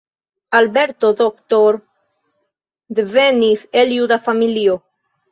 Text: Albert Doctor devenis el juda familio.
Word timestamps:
Albert 0.59 1.03
Doctor 1.17 1.77
devenis 3.01 3.61
el 3.83 3.93
juda 3.99 4.19
familio. 4.29 4.75